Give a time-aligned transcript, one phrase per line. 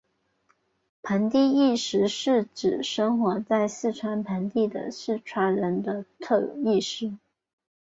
[1.03, 7.15] 盆地意识是指生活在四川盆地的四川人的特有意识。